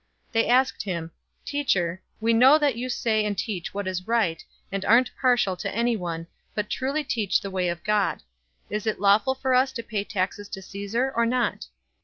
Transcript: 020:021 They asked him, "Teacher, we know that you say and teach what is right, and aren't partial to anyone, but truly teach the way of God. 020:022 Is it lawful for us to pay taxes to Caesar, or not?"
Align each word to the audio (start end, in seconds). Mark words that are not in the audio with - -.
020:021 0.29 0.31
They 0.31 0.47
asked 0.47 0.81
him, 0.83 1.11
"Teacher, 1.45 2.01
we 2.19 2.33
know 2.33 2.57
that 2.57 2.75
you 2.75 2.89
say 2.89 3.23
and 3.23 3.37
teach 3.37 3.71
what 3.71 3.87
is 3.87 4.07
right, 4.07 4.43
and 4.71 4.83
aren't 4.83 5.11
partial 5.21 5.55
to 5.57 5.69
anyone, 5.71 6.25
but 6.55 6.71
truly 6.71 7.03
teach 7.03 7.39
the 7.39 7.51
way 7.51 7.69
of 7.69 7.83
God. 7.83 8.23
020:022 8.71 8.71
Is 8.77 8.87
it 8.87 8.99
lawful 8.99 9.35
for 9.35 9.53
us 9.53 9.71
to 9.73 9.83
pay 9.83 10.03
taxes 10.03 10.49
to 10.49 10.61
Caesar, 10.63 11.13
or 11.15 11.27
not?" 11.27 11.67